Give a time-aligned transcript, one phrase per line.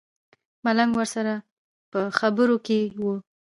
[0.63, 1.33] ملنګ ورسره
[1.91, 3.05] په خبرو کې و.